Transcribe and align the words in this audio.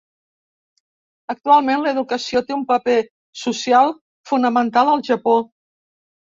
Actualment, 1.33 1.83
l'educació 1.83 2.43
té 2.49 2.57
un 2.57 2.65
paper 2.73 2.97
social 3.45 3.95
fonamental 4.33 4.93
al 4.97 5.09
Japó. 5.13 5.39